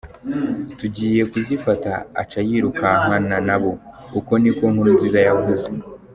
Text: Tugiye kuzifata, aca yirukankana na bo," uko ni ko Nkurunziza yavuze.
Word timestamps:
Tugiye 0.77 1.21
kuzifata, 1.31 1.91
aca 2.21 2.39
yirukankana 2.47 3.37
na 3.47 3.57
bo," 3.61 3.71
uko 4.19 4.31
ni 4.41 4.51
ko 4.57 4.63
Nkurunziza 4.71 5.19
yavuze. 5.27 5.67